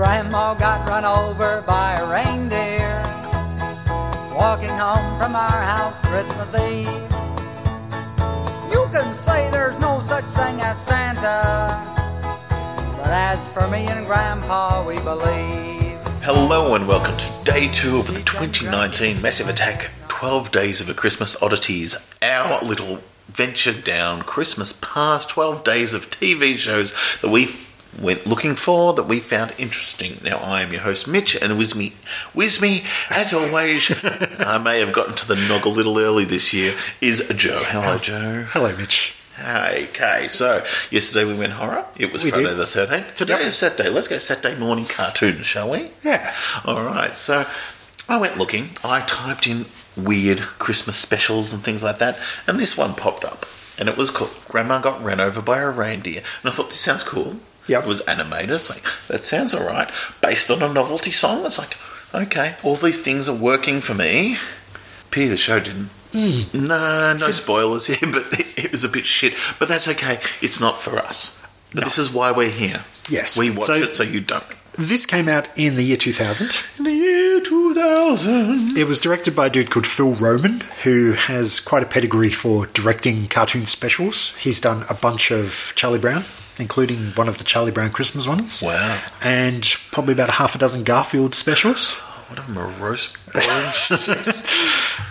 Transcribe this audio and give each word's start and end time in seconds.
Grandma 0.00 0.54
got 0.54 0.88
run 0.88 1.04
over 1.04 1.62
by 1.66 1.92
a 1.92 2.08
reindeer. 2.08 3.02
Walking 4.34 4.70
home 4.70 5.20
from 5.20 5.36
our 5.36 5.60
house 5.60 6.00
Christmas 6.06 6.54
Eve. 6.58 6.86
You 8.72 8.88
can 8.92 9.12
say 9.12 9.50
there's 9.50 9.78
no 9.78 10.00
such 10.00 10.24
thing 10.24 10.58
as 10.62 10.86
Santa. 10.86 11.68
But 12.96 13.10
as 13.10 13.52
for 13.52 13.68
me 13.68 13.88
and 13.90 14.06
Grandpa, 14.06 14.88
we 14.88 14.94
believe. 15.04 16.00
Hello 16.24 16.74
and 16.74 16.88
welcome 16.88 17.18
to 17.18 17.44
day 17.44 17.68
two 17.70 17.98
of 17.98 18.06
the 18.06 18.20
2019 18.20 19.20
Massive 19.20 19.50
Attack 19.50 19.90
12 20.08 20.50
Days 20.50 20.80
of 20.80 20.88
a 20.88 20.94
Christmas 20.94 21.36
Oddities, 21.42 22.10
our 22.22 22.64
little 22.64 23.00
venture 23.26 23.78
down 23.78 24.22
Christmas 24.22 24.72
past 24.72 25.28
12 25.28 25.62
days 25.62 25.92
of 25.92 26.10
TV 26.10 26.56
shows 26.56 27.20
that 27.20 27.28
we 27.28 27.44
went 28.00 28.26
looking 28.26 28.54
for 28.54 28.92
that 28.94 29.04
we 29.04 29.18
found 29.18 29.54
interesting. 29.58 30.18
Now, 30.22 30.38
I 30.38 30.62
am 30.62 30.72
your 30.72 30.82
host, 30.82 31.08
Mitch, 31.08 31.34
and 31.40 31.58
with 31.58 31.76
me, 31.76 31.92
with 32.34 32.60
me, 32.62 32.84
as 33.10 33.32
always, 33.34 33.90
I 34.40 34.58
may 34.58 34.80
have 34.80 34.92
gotten 34.92 35.14
to 35.16 35.26
the 35.28 35.36
nog 35.48 35.64
a 35.64 35.68
little 35.68 35.98
early 35.98 36.24
this 36.24 36.52
year, 36.54 36.74
is 37.00 37.28
Joe. 37.36 37.60
Hello, 37.64 37.98
Joe. 37.98 38.46
Hello, 38.50 38.76
Mitch. 38.76 39.16
Okay, 39.40 40.26
so 40.28 40.62
yesterday 40.90 41.24
we 41.24 41.38
went 41.38 41.52
horror. 41.52 41.86
It 41.96 42.12
was 42.12 42.22
We 42.24 42.30
Friday 42.30 42.48
did. 42.48 42.58
the 42.58 42.64
13th. 42.64 43.14
Today 43.16 43.38
Yep. 43.38 43.46
is 43.48 43.56
Saturday. 43.56 43.88
Let's 43.88 44.06
go 44.08 44.18
Saturday 44.18 44.54
morning 44.58 44.84
cartoon, 44.84 45.42
shall 45.42 45.70
we? 45.70 45.90
Yeah. 46.04 46.34
All 46.66 46.82
right, 46.82 47.16
so 47.16 47.46
I 48.08 48.18
went 48.18 48.36
looking. 48.36 48.70
I 48.84 49.00
typed 49.00 49.46
in 49.46 49.64
weird 49.96 50.40
Christmas 50.58 50.96
specials 50.96 51.52
and 51.54 51.62
things 51.62 51.82
like 51.82 51.98
that, 51.98 52.18
and 52.46 52.58
this 52.60 52.76
one 52.76 52.92
popped 52.94 53.24
up, 53.24 53.46
and 53.78 53.88
it 53.88 53.96
was 53.96 54.10
called 54.10 54.30
"Grandma 54.48 54.78
Got 54.78 55.02
Ran 55.02 55.20
Over 55.20 55.40
by 55.40 55.58
a 55.60 55.70
Reindeer." 55.70 56.22
And 56.42 56.52
I 56.52 56.54
thought 56.54 56.68
this 56.68 56.80
sounds 56.80 57.02
cool. 57.02 57.40
Yep. 57.70 57.84
It 57.84 57.88
was 57.88 58.00
animated. 58.02 58.50
It's 58.50 58.68
like 58.70 58.82
that 59.08 59.24
sounds 59.24 59.54
all 59.54 59.66
right, 59.66 59.90
based 60.20 60.50
on 60.50 60.62
a 60.62 60.72
novelty 60.72 61.10
song. 61.12 61.46
It's 61.46 61.58
like 61.58 61.76
okay, 62.26 62.56
all 62.64 62.76
these 62.76 63.00
things 63.02 63.28
are 63.28 63.36
working 63.36 63.80
for 63.80 63.94
me. 63.94 64.36
Pity 65.10 65.28
the 65.28 65.36
show 65.36 65.58
didn't. 65.60 65.90
Hmm. 66.12 66.66
No, 66.66 67.12
no 67.12 67.16
So- 67.16 67.30
spoilers 67.32 67.86
here, 67.86 68.10
but 68.12 68.26
it, 68.38 68.64
it 68.66 68.70
was 68.72 68.84
a 68.84 68.88
bit 68.88 69.04
shit. 69.06 69.34
But 69.58 69.68
that's 69.68 69.88
okay. 69.88 70.18
It's 70.42 70.60
not 70.60 70.80
for 70.80 70.98
us. 70.98 71.36
But 71.72 71.84
this 71.84 71.98
is 71.98 72.12
why 72.12 72.32
we're 72.32 72.50
here. 72.50 72.84
Yes. 73.08 73.38
we 73.38 73.50
watch 73.50 73.66
So- 73.66 73.74
it 73.74 73.94
so 73.96 74.02
you 74.02 74.20
don't. 74.20 74.44
This 74.78 75.04
came 75.06 75.28
out 75.28 75.48
in 75.56 75.74
the 75.76 75.82
year 75.82 75.96
2000. 75.96 76.48
In 76.78 76.84
the 76.84 76.92
year 76.92 77.40
2000. 77.40 78.76
It 78.76 78.86
was 78.86 79.00
directed 79.00 79.34
by 79.36 79.46
a 79.46 79.50
dude 79.50 79.70
called 79.70 79.86
Phil 79.86 80.12
Roman, 80.14 80.60
who 80.84 81.12
has 81.12 81.60
quite 81.60 81.82
a 81.82 81.86
pedigree 81.86 82.30
for 82.30 82.66
directing 82.66 83.26
cartoon 83.26 83.66
specials. 83.66 84.34
He's 84.36 84.60
done 84.60 84.84
a 84.88 84.94
bunch 84.94 85.30
of 85.32 85.72
Charlie 85.74 85.98
Brown, 85.98 86.22
including 86.60 86.98
one 87.16 87.28
of 87.28 87.38
the 87.38 87.44
Charlie 87.44 87.72
Brown 87.72 87.90
Christmas 87.90 88.28
ones. 88.28 88.62
Wow. 88.62 89.02
And 89.24 89.64
probably 89.90 90.12
about 90.12 90.28
a 90.28 90.32
half 90.32 90.54
a 90.54 90.58
dozen 90.58 90.84
Garfield 90.84 91.34
specials. 91.34 91.96
Oh, 91.98 92.24
what 92.28 92.38
a 92.38 92.50
morose, 92.50 93.12
shit. 93.74 94.36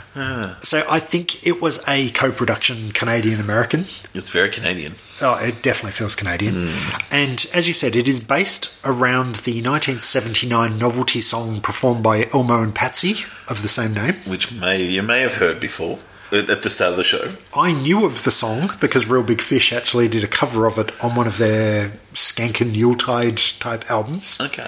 So 0.61 0.83
I 0.89 0.99
think 0.99 1.47
it 1.47 1.61
was 1.61 1.87
a 1.87 2.09
co 2.09 2.31
production 2.31 2.91
Canadian 2.91 3.39
American. 3.39 3.81
It's 4.13 4.29
very 4.31 4.49
Canadian. 4.49 4.95
Oh, 5.21 5.35
it 5.35 5.61
definitely 5.63 5.91
feels 5.91 6.15
Canadian. 6.15 6.55
Hmm. 6.55 6.97
And 7.09 7.45
as 7.53 7.69
you 7.69 7.73
said, 7.73 7.95
it 7.95 8.07
is 8.09 8.19
based 8.19 8.79
around 8.85 9.37
the 9.37 9.61
1979 9.61 10.77
novelty 10.77 11.21
song 11.21 11.61
performed 11.61 12.03
by 12.03 12.27
Elmo 12.33 12.61
and 12.61 12.75
Patsy 12.75 13.23
of 13.47 13.61
the 13.61 13.69
same 13.69 13.93
name. 13.93 14.15
which 14.27 14.51
may 14.51 14.81
you 14.81 15.03
may 15.03 15.21
have 15.21 15.35
heard 15.35 15.59
before 15.59 15.99
at 16.31 16.63
the 16.63 16.69
start 16.69 16.91
of 16.91 16.97
the 16.97 17.03
show. 17.03 17.31
I 17.55 17.71
knew 17.71 18.05
of 18.05 18.23
the 18.23 18.31
song 18.31 18.71
because 18.79 19.09
Real 19.09 19.23
Big 19.23 19.41
Fish 19.41 19.73
actually 19.73 20.07
did 20.07 20.23
a 20.23 20.27
cover 20.27 20.65
of 20.65 20.77
it 20.77 21.03
on 21.03 21.15
one 21.15 21.27
of 21.27 21.37
their 21.37 21.91
Skankin' 22.13 22.75
Yuletide 22.75 23.37
type 23.59 23.89
albums. 23.89 24.39
Okay. 24.39 24.67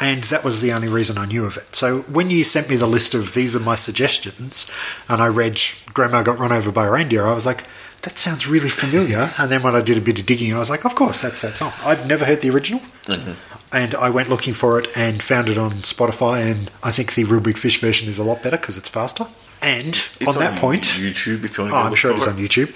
And 0.00 0.24
that 0.24 0.42
was 0.42 0.60
the 0.60 0.72
only 0.72 0.88
reason 0.88 1.18
I 1.18 1.26
knew 1.26 1.44
of 1.44 1.56
it. 1.56 1.76
So 1.76 2.00
when 2.02 2.30
you 2.30 2.42
sent 2.42 2.68
me 2.68 2.76
the 2.76 2.86
list 2.86 3.14
of 3.14 3.34
these 3.34 3.54
are 3.54 3.60
my 3.60 3.76
suggestions, 3.76 4.70
and 5.08 5.22
I 5.22 5.28
read 5.28 5.60
Grandma 5.92 6.22
Got 6.22 6.38
Run 6.38 6.52
Over 6.52 6.72
by 6.72 6.86
a 6.86 6.90
Reindeer, 6.90 7.26
I 7.26 7.32
was 7.32 7.46
like, 7.46 7.64
that 8.02 8.18
sounds 8.18 8.46
really 8.46 8.68
familiar. 8.68 9.30
And 9.38 9.50
then 9.50 9.62
when 9.62 9.74
I 9.74 9.80
did 9.80 9.98
a 9.98 10.00
bit 10.00 10.20
of 10.20 10.26
digging, 10.26 10.52
I 10.52 10.58
was 10.58 10.70
like, 10.70 10.84
of 10.84 10.94
course, 10.94 11.22
that's 11.22 11.42
that 11.42 11.56
song. 11.56 11.72
I've 11.84 12.06
never 12.08 12.24
heard 12.24 12.40
the 12.40 12.50
original. 12.50 12.80
Mm-hmm. 13.04 13.32
And 13.76 13.94
I 13.94 14.10
went 14.10 14.28
looking 14.28 14.54
for 14.54 14.78
it 14.78 14.86
and 14.96 15.22
found 15.22 15.48
it 15.48 15.58
on 15.58 15.72
Spotify, 15.72 16.50
and 16.50 16.70
I 16.82 16.92
think 16.92 17.14
the 17.14 17.24
Real 17.24 17.40
Big 17.40 17.58
Fish 17.58 17.80
version 17.80 18.08
is 18.08 18.18
a 18.18 18.24
lot 18.24 18.42
better 18.42 18.56
because 18.56 18.76
it's 18.76 18.88
faster. 18.88 19.26
And 19.64 19.86
It's 20.20 20.26
on 20.36 20.38
that 20.42 20.58
point, 20.58 20.84
YouTube 20.84 21.44
if 21.44 21.56
you 21.56 21.64
want 21.64 21.72
to 21.72 21.76
Oh, 21.76 21.82
I'm 21.82 21.94
sure 21.94 22.10
for 22.12 22.16
it 22.18 22.20
is 22.20 22.26
it. 22.26 22.30
on 22.30 22.36
YouTube. 22.36 22.74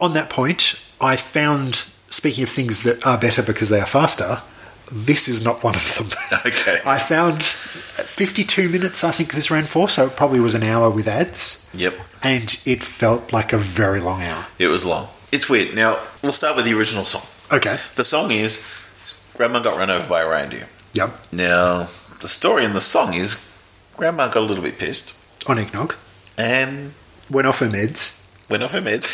On 0.00 0.12
that 0.14 0.28
point, 0.30 0.78
I 1.00 1.16
found, 1.16 1.74
speaking 2.08 2.44
of 2.44 2.50
things 2.50 2.82
that 2.82 3.06
are 3.06 3.18
better 3.18 3.42
because 3.42 3.70
they 3.70 3.80
are 3.80 3.86
faster, 3.86 4.42
this 4.92 5.28
is 5.28 5.44
not 5.44 5.62
one 5.64 5.74
of 5.74 5.96
them. 5.96 6.08
Okay. 6.46 6.80
I 6.84 6.98
found 6.98 7.42
52 7.42 8.68
minutes, 8.68 9.02
I 9.02 9.10
think 9.10 9.32
this 9.32 9.50
ran 9.50 9.64
for, 9.64 9.88
so 9.88 10.06
it 10.06 10.16
probably 10.16 10.38
was 10.40 10.54
an 10.54 10.62
hour 10.62 10.90
with 10.90 11.08
ads. 11.08 11.68
Yep. 11.74 11.94
And 12.22 12.60
it 12.66 12.82
felt 12.84 13.32
like 13.32 13.52
a 13.52 13.58
very 13.58 14.00
long 14.00 14.22
hour. 14.22 14.46
It 14.58 14.68
was 14.68 14.84
long. 14.84 15.08
It's 15.32 15.48
weird. 15.48 15.74
Now 15.74 15.98
we'll 16.22 16.32
start 16.32 16.56
with 16.56 16.64
the 16.66 16.74
original 16.78 17.04
song. 17.04 17.22
Okay. 17.52 17.78
The 17.96 18.04
song 18.04 18.30
is 18.30 18.64
"Grandma 19.36 19.60
got 19.60 19.76
run 19.76 19.90
over 19.90 20.08
by 20.08 20.22
a 20.22 20.28
reindeer." 20.28 20.68
Yep. 20.92 21.32
Now 21.32 21.88
the 22.20 22.28
story 22.28 22.64
in 22.64 22.72
the 22.74 22.80
song 22.80 23.14
is 23.14 23.52
Grandma 23.96 24.28
got 24.28 24.36
a 24.38 24.46
little 24.46 24.62
bit 24.64 24.78
pissed 24.78 25.14
On 25.48 25.58
Eggnog. 25.58 25.94
And 26.38 26.92
Went 27.30 27.46
off 27.46 27.58
her 27.58 27.66
meds. 27.66 28.24
went 28.48 28.62
off 28.62 28.72
her 28.72 28.80
meds 28.80 29.08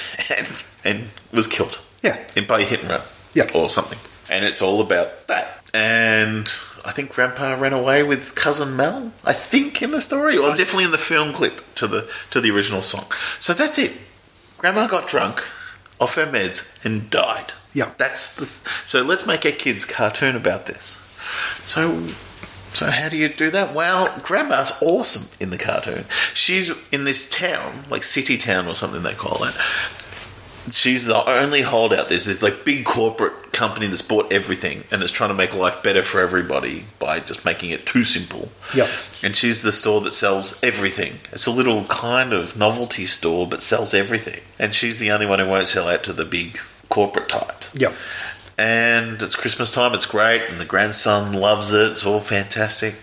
and, 0.84 0.96
and 1.00 1.08
was 1.32 1.46
killed. 1.46 1.78
Yeah. 2.02 2.18
in 2.36 2.46
by 2.46 2.60
a 2.60 2.64
hit 2.64 2.80
and 2.80 2.90
run. 2.90 3.02
Yeah. 3.32 3.46
Or 3.54 3.68
something. 3.68 3.98
And 4.30 4.44
it's 4.44 4.60
all 4.60 4.80
about 4.82 5.28
that. 5.28 5.60
And 5.72 6.46
I 6.84 6.90
think 6.92 7.12
Grandpa 7.14 7.54
ran 7.58 7.72
away 7.72 8.02
with 8.02 8.34
cousin 8.34 8.76
Mel. 8.76 9.12
I 9.24 9.32
think 9.32 9.80
in 9.82 9.90
the 9.92 10.00
story, 10.02 10.36
or 10.36 10.48
definitely 10.54 10.84
in 10.84 10.90
the 10.90 10.98
film 10.98 11.32
clip 11.32 11.62
to 11.76 11.86
the 11.86 12.10
to 12.30 12.40
the 12.42 12.50
original 12.50 12.82
song. 12.82 13.06
So 13.40 13.54
that's 13.54 13.78
it. 13.78 13.98
Grandma 14.58 14.86
got 14.86 15.08
drunk, 15.08 15.38
off 15.98 16.16
her 16.16 16.26
meds, 16.26 16.84
and 16.84 17.08
died. 17.08 17.54
Yeah. 17.72 17.90
That's 17.96 18.36
the. 18.36 18.44
So 18.86 19.02
let's 19.02 19.26
make 19.26 19.46
a 19.46 19.52
kids 19.52 19.86
cartoon 19.86 20.36
about 20.36 20.66
this. 20.66 20.98
So. 21.64 22.08
So 22.74 22.86
how 22.86 23.08
do 23.08 23.16
you 23.16 23.28
do 23.28 23.50
that? 23.50 23.74
Well, 23.74 24.18
Grandma's 24.22 24.80
awesome 24.82 25.36
in 25.40 25.50
the 25.50 25.58
cartoon. 25.58 26.04
She's 26.34 26.72
in 26.90 27.04
this 27.04 27.28
town, 27.28 27.84
like 27.90 28.02
city 28.02 28.38
town 28.38 28.66
or 28.66 28.74
something 28.74 29.02
they 29.02 29.14
call 29.14 29.44
it, 29.44 29.54
she's 30.70 31.06
the 31.06 31.28
only 31.28 31.62
holdout. 31.62 32.08
There's 32.08 32.26
this 32.26 32.42
like 32.42 32.64
big 32.64 32.84
corporate 32.84 33.52
company 33.52 33.86
that's 33.86 34.02
bought 34.02 34.32
everything 34.32 34.84
and 34.90 35.02
is 35.02 35.12
trying 35.12 35.30
to 35.30 35.34
make 35.34 35.54
life 35.54 35.82
better 35.82 36.02
for 36.02 36.20
everybody 36.20 36.84
by 36.98 37.20
just 37.20 37.44
making 37.44 37.70
it 37.70 37.86
too 37.86 38.04
simple. 38.04 38.50
Yep. 38.74 38.88
And 39.22 39.36
she's 39.36 39.62
the 39.62 39.72
store 39.72 40.00
that 40.02 40.12
sells 40.12 40.62
everything. 40.62 41.14
It's 41.32 41.46
a 41.46 41.50
little 41.50 41.84
kind 41.84 42.32
of 42.32 42.56
novelty 42.56 43.06
store, 43.06 43.46
but 43.46 43.62
sells 43.62 43.94
everything. 43.94 44.40
And 44.58 44.74
she's 44.74 44.98
the 44.98 45.10
only 45.10 45.26
one 45.26 45.38
who 45.38 45.48
won't 45.48 45.66
sell 45.66 45.88
out 45.88 46.04
to 46.04 46.12
the 46.12 46.24
big 46.24 46.58
corporate 46.88 47.28
types. 47.28 47.74
Yep. 47.74 47.94
And 48.62 49.20
it's 49.20 49.34
Christmas 49.34 49.72
time. 49.74 49.92
It's 49.92 50.06
great, 50.06 50.42
and 50.48 50.60
the 50.60 50.64
grandson 50.64 51.32
loves 51.32 51.72
it. 51.72 51.90
It's 51.90 52.06
all 52.06 52.20
fantastic. 52.20 52.94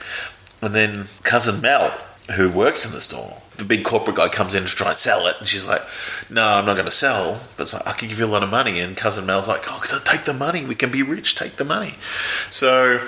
And 0.62 0.74
then 0.74 1.10
cousin 1.24 1.60
Mel, 1.60 1.90
who 2.38 2.50
works 2.50 2.86
in 2.86 2.94
the 2.94 3.02
store, 3.02 3.42
the 3.58 3.66
big 3.66 3.84
corporate 3.84 4.16
guy 4.16 4.30
comes 4.30 4.56
in 4.56 4.64
to 4.64 4.70
try 4.70 4.92
and 4.92 4.98
sell 4.98 5.28
it, 5.28 5.36
and 5.38 5.50
she's 5.50 5.68
like, 5.68 5.82
"No, 6.30 6.48
I'm 6.48 6.66
not 6.66 6.76
going 6.76 6.86
to 6.86 6.92
sell, 6.92 7.42
but 7.58 7.64
it's 7.64 7.74
like, 7.74 7.86
I 7.86 7.92
can 7.92 8.08
give 8.08 8.20
you 8.20 8.26
a 8.26 8.28
lot 8.28 8.42
of 8.42 8.50
money." 8.50 8.80
And 8.80 8.96
cousin 8.96 9.26
Mel's 9.26 9.50
like, 9.50 9.66
"Oh, 9.68 9.82
take 10.06 10.24
the 10.24 10.34
money. 10.34 10.64
We 10.64 10.76
can 10.76 10.92
be 10.92 11.04
rich. 11.04 11.36
Take 11.36 11.58
the 11.58 11.66
money." 11.66 11.96
So 12.50 13.06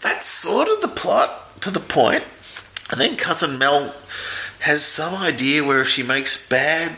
that's 0.00 0.26
sort 0.26 0.68
of 0.68 0.82
the 0.82 0.94
plot 0.94 1.60
to 1.62 1.72
the 1.72 1.80
point. 1.80 2.22
And 2.92 3.00
then 3.00 3.16
cousin 3.16 3.58
Mel 3.58 3.92
has 4.60 4.84
some 4.84 5.20
idea 5.20 5.64
where 5.64 5.80
if 5.80 5.88
she 5.88 6.04
makes 6.04 6.48
bad 6.48 6.96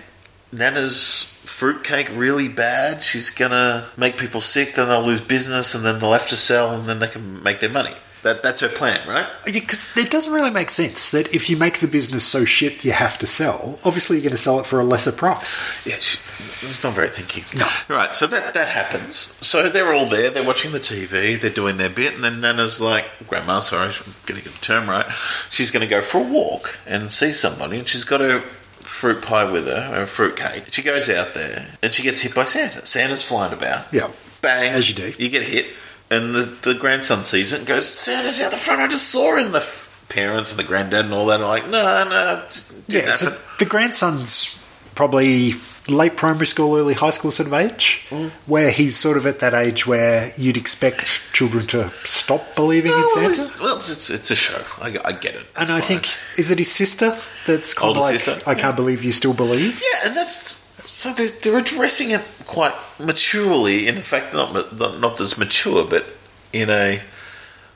Nana's 0.52 1.31
fruitcake 1.62 2.10
really 2.16 2.48
bad, 2.48 3.04
she's 3.04 3.30
gonna 3.30 3.86
make 3.96 4.16
people 4.16 4.40
sick, 4.40 4.74
then 4.74 4.88
they'll 4.88 5.00
lose 5.00 5.20
business, 5.20 5.76
and 5.76 5.84
then 5.84 6.00
they'll 6.00 6.10
have 6.10 6.26
to 6.26 6.36
sell, 6.36 6.72
and 6.72 6.88
then 6.88 6.98
they 6.98 7.06
can 7.06 7.40
make 7.40 7.60
their 7.60 7.70
money. 7.70 7.94
That 8.22 8.42
that's 8.42 8.62
her 8.62 8.68
plan, 8.68 8.98
right? 9.06 9.28
Because 9.44 9.96
it 9.96 10.10
doesn't 10.10 10.32
really 10.32 10.50
make 10.50 10.70
sense 10.70 11.12
that 11.12 11.32
if 11.32 11.48
you 11.48 11.56
make 11.56 11.78
the 11.78 11.86
business 11.86 12.24
so 12.24 12.44
shit 12.44 12.84
you 12.84 12.90
have 12.90 13.16
to 13.18 13.28
sell, 13.28 13.78
obviously 13.84 14.16
you're 14.16 14.24
going 14.24 14.32
to 14.32 14.36
sell 14.36 14.58
it 14.58 14.66
for 14.66 14.80
a 14.80 14.84
lesser 14.84 15.12
price. 15.12 15.86
Yeah, 15.86 15.94
she, 16.00 16.18
it's 16.66 16.82
not 16.82 16.94
very 16.94 17.08
thinking. 17.08 17.44
No. 17.56 17.68
Right, 17.88 18.12
so 18.12 18.26
that 18.26 18.54
that 18.54 18.68
happens. 18.68 19.16
So 19.16 19.68
they're 19.68 19.92
all 19.92 20.06
there, 20.06 20.30
they're 20.30 20.46
watching 20.46 20.72
the 20.72 20.80
TV, 20.80 21.40
they're 21.40 21.50
doing 21.50 21.76
their 21.76 21.90
bit, 21.90 22.16
and 22.16 22.24
then 22.24 22.40
Nana's 22.40 22.80
like, 22.80 23.06
Grandma, 23.28 23.60
sorry, 23.60 23.88
I'm 23.88 24.14
going 24.26 24.40
to 24.40 24.44
get 24.48 24.52
the 24.52 24.64
term 24.64 24.88
right. 24.88 25.06
She's 25.48 25.70
going 25.70 25.86
to 25.86 25.90
go 25.90 26.02
for 26.02 26.18
a 26.18 26.28
walk 26.28 26.76
and 26.88 27.12
see 27.12 27.30
somebody, 27.30 27.78
and 27.78 27.86
she's 27.86 28.04
got 28.04 28.20
her 28.20 28.42
fruit 28.82 29.22
pie 29.22 29.50
with 29.50 29.66
her, 29.66 29.92
and 29.94 30.08
fruit 30.08 30.36
cake. 30.36 30.64
She 30.72 30.82
goes 30.82 31.08
out 31.08 31.34
there, 31.34 31.66
and 31.82 31.92
she 31.92 32.02
gets 32.02 32.20
hit 32.20 32.34
by 32.34 32.44
Santa. 32.44 32.84
Santa's 32.86 33.22
flying 33.24 33.52
about. 33.52 33.92
Yeah. 33.92 34.10
Bang. 34.40 34.72
As 34.72 34.88
you 34.88 34.94
do. 34.96 35.14
You 35.22 35.30
get 35.30 35.42
hit, 35.42 35.66
and 36.10 36.34
the, 36.34 36.40
the 36.62 36.74
grandson 36.74 37.24
sees 37.24 37.52
it 37.52 37.60
and 37.60 37.68
goes, 37.68 37.88
Santa's 37.88 38.42
out 38.42 38.50
the 38.52 38.58
front, 38.58 38.80
I 38.80 38.88
just 38.88 39.08
saw 39.08 39.36
him. 39.36 39.52
The 39.52 39.58
f- 39.58 40.04
parents 40.08 40.50
and 40.50 40.58
the 40.58 40.64
granddad 40.68 41.06
and 41.06 41.14
all 41.14 41.26
that 41.26 41.40
are 41.40 41.48
like, 41.48 41.64
no, 41.64 42.04
no, 42.04 42.44
Yeah, 42.88 43.10
so 43.12 43.30
the 43.58 43.64
grandson's 43.64 44.62
probably 44.94 45.52
late 45.88 46.16
primary 46.16 46.46
school, 46.46 46.76
early 46.76 46.94
high 46.94 47.10
school 47.10 47.30
sort 47.30 47.46
of 47.48 47.52
age, 47.54 48.06
mm. 48.10 48.30
where 48.46 48.70
he's 48.70 48.96
sort 48.96 49.16
of 49.16 49.26
at 49.26 49.40
that 49.40 49.54
age 49.54 49.86
where 49.86 50.32
you'd 50.36 50.56
expect 50.56 51.32
children 51.32 51.66
to 51.66 51.90
stop 52.04 52.54
believing 52.54 52.92
in 52.92 52.96
Well, 52.98 53.08
Santa. 53.10 53.30
it's, 53.30 53.60
well, 53.60 53.76
it's, 53.76 54.10
it's, 54.10 54.30
a 54.30 54.36
show. 54.36 54.62
I, 54.80 54.96
I 55.04 55.12
get 55.12 55.34
it. 55.34 55.46
And 55.56 55.62
It's 55.62 55.70
I 55.70 55.80
fine. 55.80 56.00
think 56.00 56.38
is 56.38 56.50
it 56.50 56.58
his 56.58 56.70
sister 56.70 57.16
that's 57.46 57.76
Older 57.82 58.00
like 58.00 58.18
sister, 58.18 58.48
I 58.48 58.54
can't 58.54 58.76
believe 58.76 59.02
you 59.02 59.12
still 59.12 59.34
believe. 59.34 59.82
Yeah, 59.82 60.08
and 60.08 60.16
that's 60.16 60.60
so 60.90 61.12
they're, 61.14 61.28
they're 61.42 61.58
addressing 61.58 62.10
it 62.10 62.20
quite 62.46 62.74
maturely. 63.00 63.88
In 63.88 63.96
fact, 63.96 64.34
not 64.34 64.52
not 64.78 65.00
not 65.00 65.20
as 65.20 65.38
mature, 65.38 65.84
but 65.88 66.04
in 66.52 66.70
a 66.70 67.00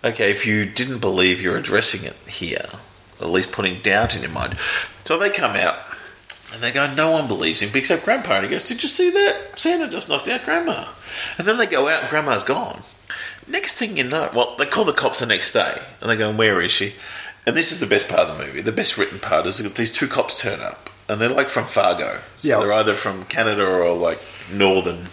okay. 0.05 0.31
If 0.31 0.47
you 0.47 0.65
didn't 0.67 0.99
believe, 0.99 1.41
you're 1.41 1.57
addressing 1.57 2.05
it 2.05 2.15
here, 2.29 2.67
at 3.21 3.29
least 3.29 3.53
putting 3.53 3.81
doubt 3.83 4.15
in 4.15 4.23
your 4.23 4.31
mind. 4.31 4.59
So 5.07 5.19
they 5.19 5.31
come 5.31 5.57
out 5.57 5.77
and 6.57 6.65
they 6.65 6.73
go, 6.73 6.93
"No 6.95 7.11
one 7.13 7.29
believes 7.29 7.61
him 7.63 7.71
except 7.75 8.05
Grandpa." 8.05 8.37
And 8.37 8.45
he 8.47 8.51
goes, 8.51 8.67
"Did 8.67 8.83
you 8.83 8.89
see 8.89 9.11
that? 9.11 9.59
Santa 9.59 9.89
just 9.89 10.09
knocked 10.09 10.27
out 10.29 10.45
Grandma." 10.45 10.87
And 11.39 11.47
then 11.47 11.59
they 11.59 11.67
go 11.67 11.87
out, 11.89 12.01
and 12.03 12.11
Grandma's 12.11 12.43
gone. 12.45 12.83
Next 13.47 13.79
thing 13.79 13.97
you 13.97 14.05
know, 14.05 14.31
well, 14.35 14.57
they 14.59 14.67
call 14.67 14.85
the 14.85 14.93
cops 14.93 15.21
the 15.21 15.27
next 15.27 15.53
day, 15.53 15.81
and 16.01 16.11
they 16.11 16.17
go, 16.17 16.33
"Where 16.33 16.61
is 16.61 16.73
she?" 16.73 16.95
And 17.47 17.57
this 17.57 17.71
is 17.71 17.79
the 17.81 17.87
best 17.87 18.09
part 18.09 18.29
of 18.29 18.37
the 18.39 18.45
movie. 18.45 18.61
The 18.61 18.73
best 18.73 18.99
written 18.99 19.21
part 19.21 19.47
is 19.47 19.59
that 19.59 19.77
these 19.77 19.93
two 19.93 20.09
cops 20.09 20.41
turn 20.41 20.61
up, 20.61 20.91
and 21.09 21.21
they're 21.21 21.29
like 21.29 21.49
from 21.49 21.67
Fargo. 21.67 22.21
So 22.41 22.49
Yeah. 22.49 22.59
they're 22.59 22.73
either 22.73 22.97
from 22.97 23.25
Canada 23.27 23.65
or 23.65 23.95
like 23.95 24.19
northern, 24.51 25.09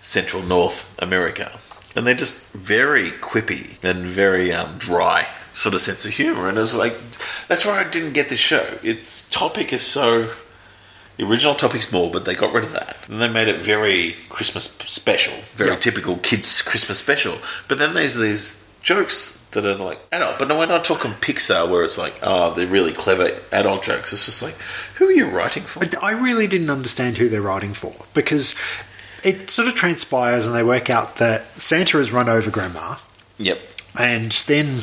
central 0.00 0.42
North 0.42 0.94
America, 1.00 1.58
and 1.94 2.06
they're 2.06 2.14
just 2.14 2.52
very 2.52 3.10
quippy 3.10 3.82
and 3.82 4.04
very 4.06 4.52
um, 4.52 4.76
dry 4.78 5.26
sort 5.56 5.74
of 5.74 5.80
sense 5.80 6.04
of 6.04 6.12
humor. 6.12 6.48
And 6.48 6.58
it's 6.58 6.74
like 6.76 6.92
that's 7.48 7.64
why 7.64 7.82
I 7.84 7.90
didn't 7.90 8.12
get 8.12 8.28
the 8.28 8.36
show. 8.36 8.78
Its 8.82 9.28
topic 9.30 9.72
is 9.72 9.82
so. 9.82 10.32
The 11.16 11.24
original 11.24 11.54
topic's 11.54 11.90
more, 11.90 12.10
but 12.12 12.26
they 12.26 12.34
got 12.34 12.52
rid 12.52 12.64
of 12.64 12.72
that. 12.74 12.94
And 13.08 13.22
they 13.22 13.28
made 13.28 13.48
it 13.48 13.62
very 13.62 14.16
Christmas 14.28 14.64
special, 14.64 15.32
very 15.54 15.70
Yeah. 15.70 15.76
typical 15.76 16.18
kids' 16.18 16.60
Christmas 16.60 16.98
special. 16.98 17.38
But 17.68 17.78
then 17.78 17.94
there's 17.94 18.16
these 18.18 18.64
jokes 18.82 19.42
that 19.52 19.64
are 19.64 19.76
like 19.76 19.98
adult. 20.12 20.38
But 20.38 20.48
no, 20.48 20.58
we're 20.58 20.66
not 20.66 20.84
talking 20.84 21.12
Pixar 21.12 21.70
where 21.70 21.82
it's 21.84 21.96
like, 21.96 22.12
oh, 22.22 22.52
they're 22.52 22.66
really 22.66 22.92
clever 22.92 23.30
adult 23.50 23.82
jokes. 23.84 24.12
It's 24.12 24.26
just 24.26 24.42
like, 24.42 24.56
who 24.96 25.08
are 25.08 25.12
you 25.12 25.30
writing 25.30 25.62
for? 25.62 25.82
I 26.02 26.10
really 26.10 26.46
didn't 26.46 26.68
understand 26.68 27.16
who 27.16 27.30
they're 27.30 27.40
writing 27.40 27.72
for 27.72 27.94
because 28.12 28.54
it 29.24 29.48
sort 29.50 29.68
of 29.68 29.74
transpires 29.74 30.46
and 30.46 30.54
they 30.54 30.62
work 30.62 30.90
out 30.90 31.16
that 31.16 31.46
Santa 31.58 31.96
has 31.96 32.12
run 32.12 32.28
over 32.28 32.50
Grandma, 32.50 32.96
Yep. 33.38 33.58
and 33.98 34.32
then 34.46 34.82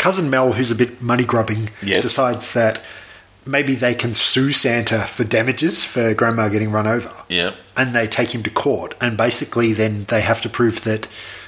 cousin 0.00 0.28
Mel, 0.30 0.52
who's 0.54 0.70
a 0.72 0.74
bit 0.74 1.00
money 1.00 1.24
grubbing, 1.24 1.70
Yes. 1.82 2.02
decides 2.02 2.52
that 2.54 2.82
maybe 3.46 3.74
they 3.74 3.94
can 3.94 4.14
sue 4.14 4.50
Santa 4.52 5.00
for 5.06 5.24
damages 5.24 5.84
for 5.84 6.14
Grandma 6.14 6.48
getting 6.48 6.72
run 6.72 6.86
over. 6.86 7.10
Yep. 7.28 7.54
and 7.76 7.94
they 7.94 8.06
take 8.06 8.34
him 8.34 8.42
to 8.42 8.50
court, 8.50 8.94
and 9.00 9.16
basically 9.16 9.72
then 9.72 10.04
they 10.08 10.20
have 10.20 10.40
to 10.42 10.48
prove 10.48 10.82
that 10.84 11.06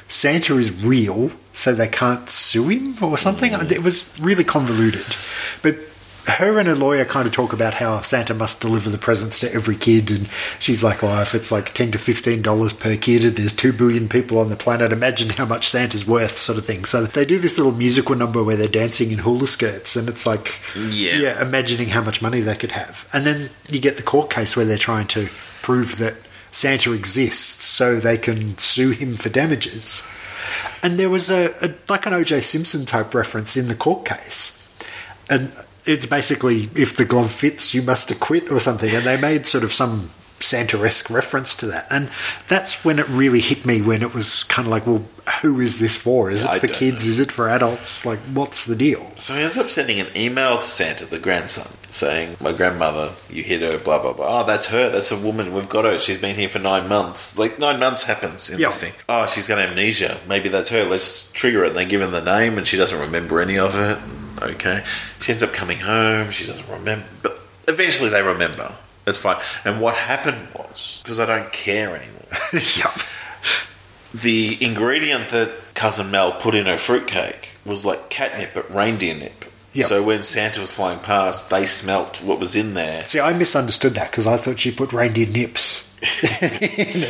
Santa 0.08 0.56
is 0.58 0.70
real, 0.84 1.30
so 1.52 1.74
they 1.74 1.88
can't 1.88 2.28
sue 2.30 2.68
him 2.68 2.96
or 3.02 3.18
something. 3.18 3.52
Mm. 3.52 3.70
It 3.72 3.82
was 3.82 4.18
really 4.20 4.44
convoluted, 4.44 5.04
but 5.62 5.74
her 6.28 6.58
and 6.58 6.68
her 6.68 6.74
lawyer 6.74 7.04
kind 7.04 7.26
of 7.26 7.32
talk 7.32 7.52
about 7.52 7.74
how 7.74 8.00
Santa 8.00 8.34
must 8.34 8.60
deliver 8.60 8.88
the 8.90 8.98
presents 8.98 9.40
to 9.40 9.52
every 9.52 9.74
kid, 9.76 10.10
and 10.10 10.28
she's 10.60 10.82
like, 10.84 11.02
"Well, 11.02 11.20
if 11.22 11.34
it's 11.34 11.50
like 11.50 11.74
ten 11.74 11.90
to 11.92 11.98
fifteen 11.98 12.42
dollars 12.42 12.72
per 12.72 12.96
kid, 12.96 13.24
and 13.24 13.36
there's 13.36 13.54
two 13.54 13.72
billion 13.72 14.08
people 14.08 14.38
on 14.38 14.48
the 14.48 14.56
planet, 14.56 14.92
imagine 14.92 15.30
how 15.30 15.44
much 15.46 15.68
Santa's 15.68 16.06
worth," 16.06 16.36
sort 16.36 16.58
of 16.58 16.64
thing. 16.64 16.84
So 16.84 17.04
they 17.04 17.24
do 17.24 17.38
this 17.38 17.58
little 17.58 17.72
musical 17.72 18.14
number 18.14 18.42
where 18.44 18.56
they're 18.56 18.68
dancing 18.68 19.10
in 19.10 19.18
hula 19.18 19.46
skirts, 19.46 19.96
and 19.96 20.08
it's 20.08 20.26
like, 20.26 20.60
Yeah. 20.76 21.16
yeah, 21.16 21.42
imagining 21.42 21.88
how 21.88 22.02
much 22.02 22.22
money 22.22 22.40
they 22.40 22.54
could 22.56 22.72
have. 22.72 23.08
And 23.12 23.24
then 23.26 23.50
you 23.70 23.80
get 23.80 23.96
the 23.96 24.02
court 24.02 24.30
case 24.30 24.56
where 24.56 24.66
they're 24.66 24.78
trying 24.78 25.06
to 25.08 25.28
prove 25.62 25.98
that 25.98 26.14
Santa 26.50 26.92
exists 26.92 27.64
so 27.64 27.96
they 27.96 28.18
can 28.18 28.56
sue 28.58 28.90
him 28.90 29.14
for 29.14 29.28
damages. 29.28 30.06
And 30.82 30.98
there 30.98 31.10
was 31.10 31.30
a, 31.30 31.54
a 31.64 31.74
like 31.88 32.06
an 32.06 32.12
OJ 32.12 32.42
Simpson 32.42 32.84
type 32.86 33.14
reference 33.14 33.56
in 33.56 33.68
the 33.68 33.74
court 33.74 34.04
case. 34.04 34.58
And 35.30 35.52
it's 35.84 36.06
basically 36.06 36.68
if 36.76 36.96
the 36.96 37.04
glove 37.04 37.32
fits, 37.32 37.74
you 37.74 37.82
must 37.82 38.10
acquit 38.10 38.50
or 38.50 38.60
something. 38.60 38.94
And 38.94 39.04
they 39.04 39.20
made 39.20 39.46
sort 39.46 39.64
of 39.64 39.72
some 39.72 40.10
Santa 40.40 40.76
esque 40.84 41.08
reference 41.08 41.54
to 41.56 41.66
that. 41.66 41.86
And 41.90 42.10
that's 42.48 42.84
when 42.84 42.98
it 42.98 43.08
really 43.08 43.40
hit 43.40 43.64
me 43.64 43.80
when 43.80 44.02
it 44.02 44.12
was 44.12 44.42
kind 44.44 44.66
of 44.66 44.70
like, 44.72 44.86
well, 44.86 45.04
who 45.40 45.60
is 45.60 45.78
this 45.78 45.96
for? 45.96 46.30
Is 46.32 46.44
it 46.44 46.58
for 46.60 46.66
kids? 46.66 47.04
know. 47.06 47.10
Is 47.10 47.20
it 47.20 47.30
for 47.30 47.48
adults? 47.48 48.04
Like, 48.04 48.18
what's 48.34 48.66
the 48.66 48.74
deal? 48.74 49.12
So 49.14 49.34
he 49.34 49.42
ends 49.42 49.56
up 49.56 49.70
sending 49.70 50.00
an 50.00 50.08
email 50.16 50.56
to 50.56 50.62
Santa, 50.62 51.06
the 51.06 51.20
grandson, 51.20 51.76
saying, 51.88 52.38
My 52.40 52.52
grandmother, 52.52 53.12
you 53.30 53.44
hit 53.44 53.62
her, 53.62 53.78
blah, 53.78 54.02
blah, 54.02 54.14
blah. 54.14 54.42
Oh, 54.42 54.44
that's 54.44 54.66
her. 54.66 54.90
That's 54.90 55.12
a 55.12 55.16
woman. 55.18 55.54
We've 55.54 55.68
got 55.68 55.84
her. 55.84 56.00
She's 56.00 56.20
been 56.20 56.34
here 56.34 56.48
for 56.48 56.58
nine 56.58 56.88
months. 56.88 57.38
Like, 57.38 57.60
nine 57.60 57.78
months 57.78 58.02
happens 58.02 58.50
in 58.50 58.58
Yeah. 58.58 58.66
this 58.68 58.78
thing. 58.82 58.92
Oh, 59.08 59.26
she's 59.26 59.46
got 59.46 59.58
amnesia. 59.60 60.18
Maybe 60.28 60.48
that's 60.48 60.70
her. 60.70 60.84
Let's 60.84 61.30
trigger 61.32 61.62
it. 61.64 61.68
And 61.68 61.76
they 61.76 61.84
give 61.84 62.00
her 62.00 62.08
the 62.08 62.20
name, 62.20 62.58
and 62.58 62.66
she 62.66 62.76
doesn't 62.76 62.98
remember 63.00 63.40
any 63.40 63.58
of 63.58 63.76
it. 63.78 63.98
Okay. 64.42 64.84
She 65.20 65.32
ends 65.32 65.42
up 65.42 65.52
coming 65.52 65.78
home. 65.78 66.30
She 66.30 66.46
doesn't 66.46 66.68
remember. 66.68 67.06
But 67.22 67.38
eventually 67.68 68.10
they 68.10 68.22
remember. 68.22 68.74
That's 69.04 69.18
fine. 69.18 69.40
And 69.64 69.80
what 69.80 69.94
happened 69.94 70.48
was, 70.54 71.00
because 71.02 71.18
I 71.18 71.26
don't 71.26 71.52
care 71.52 71.96
anymore, 71.96 72.26
yep. 72.52 72.94
the 74.14 74.56
ingredient 74.60 75.30
that 75.30 75.52
cousin 75.74 76.10
Mel 76.10 76.32
put 76.32 76.54
in 76.54 76.66
her 76.66 76.76
fruitcake 76.76 77.50
was 77.64 77.84
like 77.84 78.10
catnip 78.10 78.54
but 78.54 78.72
reindeer 78.72 79.14
nip. 79.14 79.44
Yep. 79.72 79.86
So 79.86 80.02
when 80.02 80.22
Santa 80.22 80.60
was 80.60 80.70
flying 80.70 80.98
past, 80.98 81.50
they 81.50 81.64
smelt 81.64 82.22
what 82.22 82.38
was 82.38 82.54
in 82.54 82.74
there. 82.74 83.04
See, 83.06 83.20
I 83.20 83.32
misunderstood 83.32 83.94
that 83.94 84.10
because 84.10 84.26
I 84.26 84.36
thought 84.36 84.60
she 84.60 84.70
put 84.70 84.92
reindeer 84.92 85.26
nips 85.26 85.91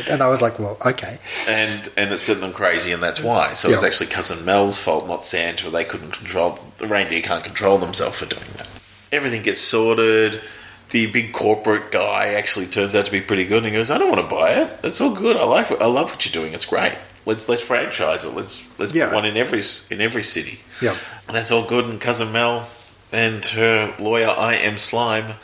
and 0.09 0.21
I 0.21 0.27
was 0.27 0.41
like, 0.41 0.59
"Well, 0.59 0.77
okay." 0.85 1.19
And 1.47 1.89
and 1.97 2.11
it 2.11 2.19
set 2.19 2.39
them 2.41 2.53
crazy, 2.53 2.91
and 2.91 3.01
that's 3.01 3.21
why. 3.21 3.53
So 3.55 3.69
it 3.69 3.73
was 3.73 3.83
actually 3.83 4.07
cousin 4.07 4.45
Mel's 4.45 4.77
fault, 4.77 5.07
not 5.07 5.25
Santa. 5.25 5.69
They 5.69 5.83
couldn't 5.83 6.11
control 6.11 6.59
the 6.77 6.87
reindeer 6.87 7.21
can't 7.21 7.43
control 7.43 7.77
themselves 7.77 8.19
for 8.19 8.25
doing 8.25 8.45
that. 8.57 8.67
Everything 9.11 9.41
gets 9.41 9.59
sorted. 9.59 10.41
The 10.89 11.07
big 11.11 11.33
corporate 11.33 11.91
guy 11.91 12.33
actually 12.33 12.67
turns 12.67 12.93
out 12.93 13.05
to 13.07 13.11
be 13.11 13.21
pretty 13.21 13.45
good, 13.45 13.57
and 13.63 13.65
he 13.67 13.71
goes, 13.71 13.89
"I 13.89 13.97
don't 13.97 14.11
want 14.11 14.29
to 14.29 14.35
buy 14.35 14.51
it. 14.51 14.79
It's 14.83 15.01
all 15.01 15.15
good. 15.15 15.37
I 15.37 15.43
like. 15.45 15.71
I 15.71 15.85
love 15.87 16.11
what 16.11 16.23
you're 16.25 16.41
doing. 16.43 16.53
It's 16.53 16.65
great. 16.67 16.95
Let's 17.25 17.49
let's 17.49 17.63
franchise 17.63 18.25
it. 18.25 18.35
Let's 18.35 18.77
let's 18.79 18.93
Yeah. 18.93 19.05
put 19.05 19.15
one 19.15 19.25
in 19.25 19.37
every 19.37 19.63
in 19.89 20.01
every 20.01 20.23
city." 20.23 20.59
Yeah, 20.81 20.95
And 21.27 21.35
that's 21.35 21.51
all 21.51 21.65
good. 21.65 21.85
And 21.85 21.99
cousin 21.99 22.31
Mel 22.31 22.67
and 23.11 23.45
her 23.45 23.93
lawyer, 23.99 24.27
I.M. 24.37 24.77
Slime, 24.77 25.35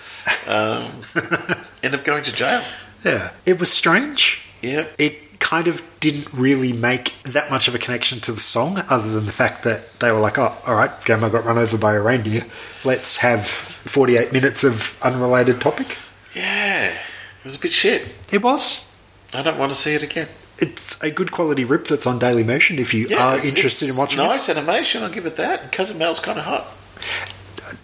um, 0.47 0.85
end 1.83 1.95
up 1.95 2.03
going 2.03 2.23
to 2.23 2.33
jail. 2.33 2.61
Yeah. 3.03 3.31
It 3.45 3.59
was 3.59 3.71
strange. 3.71 4.47
Yep. 4.61 4.93
It 4.97 5.39
kind 5.39 5.67
of 5.67 5.81
didn't 6.01 6.31
really 6.33 6.73
make 6.73 7.13
that 7.23 7.49
much 7.49 7.67
of 7.69 7.75
a 7.75 7.77
connection 7.79 8.19
to 8.19 8.31
the 8.33 8.39
song, 8.41 8.83
other 8.89 9.09
than 9.09 9.25
the 9.25 9.31
fact 9.31 9.63
that 9.63 9.99
they 9.99 10.11
were 10.11 10.19
like, 10.19 10.37
"Oh, 10.37 10.53
all 10.67 10.75
right, 10.75 10.91
Grandma 11.05 11.29
got 11.29 11.45
run 11.45 11.57
over 11.57 11.77
by 11.77 11.93
a 11.93 12.01
reindeer. 12.01 12.43
Let's 12.83 13.17
have 13.17 13.47
forty-eight 13.47 14.33
minutes 14.33 14.63
of 14.65 14.99
unrelated 15.01 15.61
topic." 15.61 15.97
Yeah. 16.35 16.87
It 16.91 17.45
was 17.45 17.55
a 17.55 17.59
bit 17.59 17.71
shit. 17.71 18.13
It 18.33 18.41
was. 18.43 18.93
I 19.33 19.41
don't 19.41 19.57
want 19.57 19.71
to 19.71 19.75
see 19.79 19.93
it 19.95 20.03
again. 20.03 20.27
It's 20.57 21.01
a 21.01 21.09
good 21.09 21.31
quality 21.31 21.63
rip 21.63 21.87
that's 21.87 22.05
on 22.05 22.19
Dailymotion 22.19 22.77
if 22.79 22.93
you 22.93 23.07
Yeah, 23.07 23.35
are 23.35 23.45
interested 23.45 23.87
in 23.89 23.95
watching 23.95 24.19
it. 24.19 24.23
nice 24.23 24.49
animation. 24.49 25.03
I'll 25.03 25.09
give 25.09 25.25
it 25.25 25.37
that. 25.37 25.63
And 25.63 25.71
cousin 25.71 25.97
Mel's 25.97 26.19
kind 26.19 26.37
of 26.37 26.43
hot. 26.43 26.67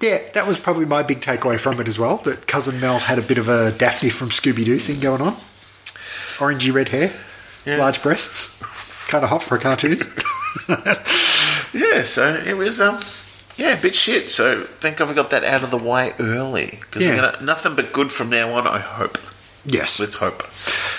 Yeah, 0.05 0.19
that 0.35 0.45
was 0.47 0.59
probably 0.59 0.85
my 0.85 1.01
big 1.01 1.21
takeaway 1.21 1.59
from 1.59 1.79
it 1.81 1.87
as 1.87 1.97
well. 1.97 2.17
That 2.17 2.45
cousin 2.45 2.79
Mel 2.79 2.99
had 2.99 3.17
a 3.17 3.23
bit 3.23 3.39
of 3.39 3.47
a 3.49 3.71
Daphne 3.71 4.09
from 4.11 4.29
Scooby 4.29 4.63
Doo 4.63 4.77
thing 4.77 4.99
going 4.99 5.19
on. 5.21 5.33
Orangey 6.37 6.71
red 6.71 6.89
hair, 6.89 7.11
Yeah. 7.65 7.77
large 7.77 8.03
breasts, 8.03 8.61
kind 9.07 9.23
of 9.23 9.31
hot 9.31 9.41
for 9.41 9.55
a 9.55 9.59
cartoon. 9.59 9.99
Yeah. 11.73 12.03
So 12.03 12.41
it 12.45 12.55
was 12.55 12.79
um. 12.79 12.99
Yeah, 13.57 13.77
a 13.77 13.81
bit 13.81 13.95
shit. 13.95 14.29
So 14.29 14.63
thank 14.63 14.97
God 14.97 15.09
we 15.09 15.15
got 15.15 15.29
that 15.31 15.43
out 15.43 15.63
of 15.63 15.71
the 15.71 15.77
way 15.77 16.11
early. 16.19 16.77
Because 16.81 17.01
Yeah. 17.01 17.35
nothing 17.41 17.75
but 17.75 17.91
good 17.93 18.11
from 18.11 18.29
now 18.29 18.53
on. 18.53 18.65
I 18.67 18.79
hope. 18.79 19.17
yes, 19.65 19.99
Let's 19.99 20.15
hope. 20.15 20.43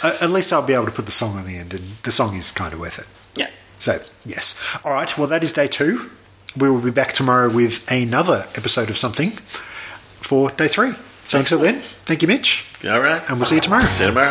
Uh, 0.03 0.17
at 0.21 0.31
least 0.31 0.53
I'll 0.53 0.67
be 0.67 0.75
able 0.75 0.87
to 0.87 0.91
put 0.93 1.07
the 1.07 1.13
song 1.13 1.37
on 1.39 1.47
the 1.47 1.57
end, 1.57 1.73
and 1.75 1.83
the 2.03 2.13
song 2.13 2.35
is 2.37 2.53
kind 2.53 2.73
of 2.75 2.81
worth 2.81 2.99
it. 2.99 3.07
Yeah. 3.39 3.49
So 3.79 4.01
yes, 4.27 4.59
all 4.85 4.93
right. 4.93 5.17
Well, 5.17 5.29
that 5.29 5.43
is 5.43 5.53
day 5.53 5.69
two. 5.69 6.11
We 6.59 6.71
will 6.71 6.81
be 6.81 6.91
back 6.91 7.13
tomorrow 7.13 7.51
with 7.53 7.91
another 7.91 8.47
episode 8.57 8.89
of 8.89 8.97
something 8.97 9.31
for 9.31 10.51
day 10.51 10.69
three. 10.69 10.93
So 11.25 11.39
until 11.39 11.59
then, 11.59 11.81
thank 11.81 12.23
you, 12.23 12.29
Mitch, 12.29 12.65
All 12.89 13.01
right. 13.01 13.21
and 13.29 13.37
we'll 13.37 13.45
see 13.47 13.57
you 13.57 13.61
tomorrow. 13.61 13.85
See 13.85 14.05
you 14.05 14.11
tomorrow. 14.11 14.31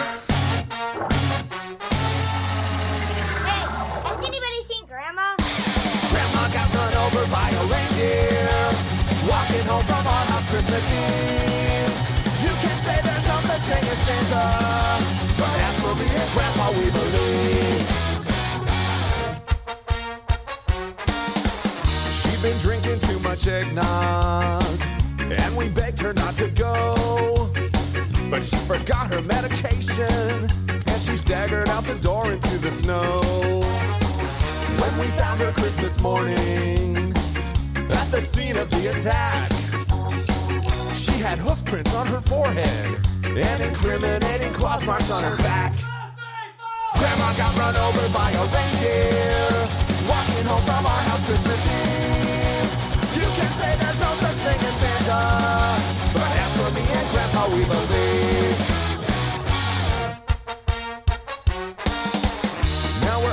Hey, 3.45 3.61
has 4.09 4.19
anybody 4.25 4.59
seen 4.65 4.85
Grandma? 4.87 5.35
Grandma 6.09 6.43
got 6.49 6.67
run 6.73 6.93
over 7.05 7.23
by 7.29 7.45
a 7.45 7.63
reindeer. 7.69 8.49
Walking 9.29 9.65
home 9.69 9.83
from 9.85 10.01
our 10.07 10.25
house 10.33 10.47
Christmas 10.49 10.85
Eve. 10.89 11.97
You 12.41 12.53
can 12.57 12.77
say 12.81 12.97
there's 13.05 13.25
no 13.27 13.37
such 13.45 13.63
thing 13.69 13.83
as 13.85 13.99
Santa. 14.01 14.64
But 28.35 28.43
she 28.43 28.57
forgot 28.67 29.07
her 29.07 29.21
medication 29.21 30.35
and 30.67 30.99
she 30.99 31.15
staggered 31.15 31.69
out 31.69 31.85
the 31.85 31.95
door 32.03 32.29
into 32.33 32.57
the 32.59 32.69
snow. 32.69 33.23
When 34.75 34.93
we 34.99 35.07
found 35.15 35.39
her 35.39 35.53
Christmas 35.53 36.03
morning 36.03 37.15
at 37.87 38.07
the 38.11 38.19
scene 38.19 38.57
of 38.57 38.67
the 38.75 38.91
attack, 38.91 39.47
she 40.91 41.15
had 41.23 41.39
hoof 41.39 41.63
prints 41.63 41.95
on 41.95 42.07
her 42.07 42.19
forehead 42.19 42.99
and 43.23 43.57
incriminating 43.63 44.51
claws 44.51 44.83
marks 44.83 45.15
on 45.15 45.23
her 45.23 45.37
back. 45.39 45.71
Grandma 46.99 47.31
got 47.39 47.55
run 47.55 47.75
over 47.87 48.03
by 48.11 48.35
a 48.35 48.43
reindeer 48.51 49.47
walking 50.11 50.43
home 50.43 50.65
from 50.67 50.83
our 50.83 51.01
house 51.07 51.23
Christmas 51.23 51.63
Eve. 51.71 52.71
You 53.15 53.27
can 53.31 53.51
say 53.63 53.71
there's 53.79 53.99
no 54.03 54.11
such 54.19 54.43
thing 54.43 54.59
as 54.59 54.75
Santa, 54.83 55.23
but 56.11 56.29
as 56.35 56.51
for 56.59 56.69
me 56.75 56.83
and 56.83 57.07
Grandpa, 57.15 57.47
we 57.55 57.63
believe. 57.63 58.04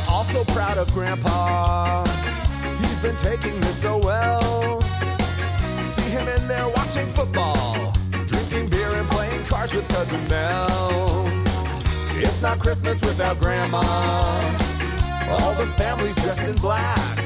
We're 0.06 0.14
also 0.14 0.44
proud 0.44 0.78
of 0.78 0.92
Grandpa. 0.92 2.04
He's 2.78 2.98
been 3.00 3.16
taking 3.16 3.58
this 3.60 3.82
so 3.82 3.98
well. 4.02 4.80
See 5.84 6.10
him 6.10 6.26
in 6.28 6.48
there 6.48 6.68
watching 6.76 7.06
football, 7.06 7.92
drinking 8.26 8.68
beer 8.70 8.90
and 8.92 9.08
playing 9.08 9.44
cards 9.44 9.74
with 9.74 9.88
Cousin 9.88 10.20
Mel. 10.28 11.26
It's 12.18 12.42
not 12.42 12.58
Christmas 12.58 13.00
without 13.00 13.38
Grandma. 13.38 13.82
All 15.30 15.54
the 15.54 15.66
family's 15.76 16.16
dressed 16.16 16.48
in 16.48 16.56
black. 16.56 17.18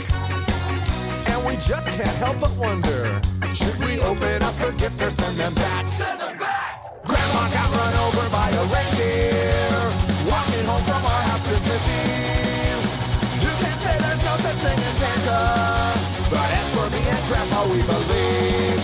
And 1.28 1.46
we 1.46 1.54
just 1.54 1.92
can't 1.92 2.16
help 2.18 2.40
but 2.40 2.54
wonder 2.56 3.20
should 3.50 3.76
we 3.86 4.00
open 4.00 4.42
up 4.42 4.54
her 4.56 4.72
gifts 4.72 5.02
or 5.02 5.10
send 5.10 5.36
them 5.38 5.54
back? 5.54 5.86
Send 5.86 6.20
them 6.20 6.38
back! 6.38 7.04
Grandma 7.04 7.42
got 7.52 7.68
run 7.76 7.94
over 8.06 8.30
by 8.30 8.48
a 8.50 8.64
reindeer 8.72 9.35
no 14.68 14.82
such 14.82 14.96
Santa, 14.96 15.40
but 16.30 16.50
as 16.50 16.68
for 16.74 16.86
me 16.90 17.00
and 17.14 17.22
Grandpa, 17.28 17.60
we 17.72 17.80
believe. 17.82 18.82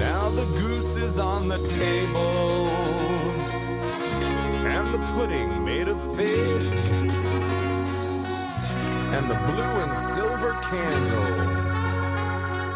Now 0.00 0.30
the 0.30 0.46
goose 0.58 0.96
is 0.96 1.18
on 1.18 1.48
the 1.48 1.58
table, 1.58 2.68
and 4.66 4.94
the 4.94 4.98
pudding 5.12 5.64
made 5.64 5.88
of 5.88 5.98
fig, 6.16 6.47
the 9.28 9.34
blue 9.34 9.74
and 9.84 9.94
silver 9.94 10.52
candles 10.72 12.00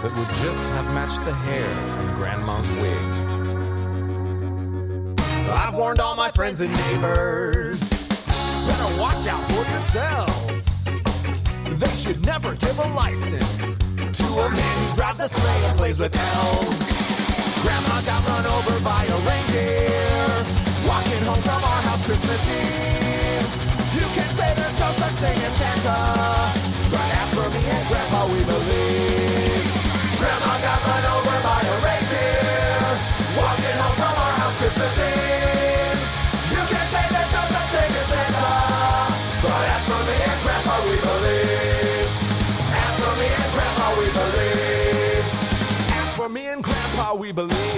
that 0.02 0.12
would 0.12 0.28
just 0.36 0.68
have 0.76 0.84
matched 0.92 1.24
the 1.24 1.32
hair 1.32 1.70
on 1.96 2.14
Grandma's 2.16 2.70
wig. 2.72 3.08
I've 5.48 5.74
warned 5.74 6.00
all 6.00 6.14
my 6.14 6.28
friends 6.28 6.60
and 6.60 6.70
neighbors, 6.70 7.80
better 8.68 9.00
watch 9.00 9.24
out 9.32 9.40
for 9.48 9.64
yourselves. 9.64 10.92
They 11.80 11.94
should 11.96 12.20
never 12.26 12.54
give 12.56 12.78
a 12.78 12.88
license 13.00 13.78
to 13.96 14.24
a 14.24 14.48
man 14.52 14.76
who 14.84 14.94
drives 14.94 15.20
a 15.24 15.28
sleigh 15.28 15.64
and 15.68 15.76
plays 15.78 15.98
with 15.98 16.12
elves. 16.12 16.92
Grandma 17.64 17.96
got 18.04 18.20
run 18.28 18.44
over 18.60 18.76
by 18.84 19.02
a 19.08 19.18
reindeer 19.24 20.44
walking 20.84 21.24
home 21.24 21.40
from 21.40 21.64
our 21.64 21.82
house 21.88 22.04
Christmas 22.04 22.44
Eve. 22.44 23.48
You 23.96 24.06
can 24.12 24.28
say 24.36 24.61
such 25.02 25.18
thing 25.18 25.38
as 25.42 25.54
Santa, 25.58 25.98
but 26.94 27.08
as 27.22 27.30
for 27.34 27.48
me 27.50 27.62
and 27.74 27.84
Grandpa, 27.90 28.22
we 28.30 28.40
believe. 28.46 29.64
Grandma 30.20 30.54
got 30.62 30.78
run 30.86 31.04
over 31.14 31.36
by 31.42 31.58
a 31.58 31.76
reindeer 31.82 32.86
walking 33.34 33.76
home 33.82 33.96
from 33.98 34.14
our 34.14 34.34
house 34.38 34.56
Christmas 34.62 34.94
Eve. 35.02 36.02
You 36.54 36.62
can 36.70 36.86
say 36.94 37.04
there's 37.14 37.32
no 37.34 37.42
such 37.50 37.70
thing 37.74 37.92
as 37.98 38.06
Santa, 38.14 38.50
but 39.42 39.64
as 39.74 39.82
for 39.90 40.02
me 40.06 40.16
and 40.30 40.38
Grandpa, 40.44 40.74
we 40.86 40.96
believe. 41.10 42.10
As 42.70 42.94
for 43.02 43.14
me 43.18 43.28
and 43.42 43.50
Grandpa, 43.56 43.86
we 43.98 44.06
believe. 44.20 45.24
As 45.98 46.08
for 46.14 46.28
me 46.28 46.42
and 46.46 46.62
Grandpa, 46.62 47.14
we 47.18 47.32
believe. 47.32 47.71